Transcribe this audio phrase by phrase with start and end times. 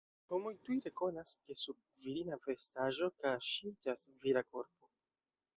[0.35, 4.95] Homoj tuj rekonas, ke sub virina vestaĵo kaŝiĝas vira korpo.